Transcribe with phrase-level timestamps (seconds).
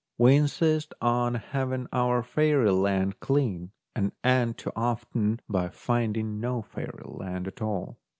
[0.17, 6.63] We insist on having our fairy lands clean and end, too often, by finding no
[6.63, 7.99] fairy land at all.